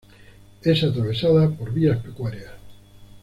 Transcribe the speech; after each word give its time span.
Es 0.63 0.83
atravesada 0.83 1.47
por 1.51 1.71
vías 1.71 1.99
pecuarias. 2.03 2.53